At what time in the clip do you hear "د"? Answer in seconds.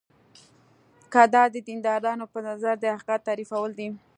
1.53-1.55, 2.79-2.85